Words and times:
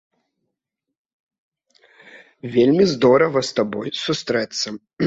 Вельмі 2.57 2.83
здорава 2.95 3.47
з 3.51 3.57
табой 3.61 3.97
сустрэцца. 4.05 4.67